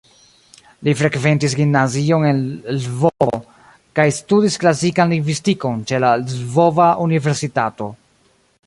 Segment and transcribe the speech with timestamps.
[0.85, 2.39] Li frekventis gimnazion en
[2.77, 3.29] Lvovo
[4.01, 7.95] kaj studis klasikan lingvistikon ĉe la Lvova Universitato.